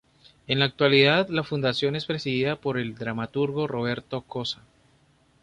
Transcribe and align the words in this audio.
En 0.47 0.57
la 0.57 0.65
actualidad, 0.65 1.29
la 1.29 1.43
fundación 1.43 1.95
es 1.95 2.05
presidida 2.07 2.55
por 2.55 2.79
el 2.79 2.95
dramaturgo 2.95 3.67
Roberto 3.67 4.21
Cossa. 4.21 4.63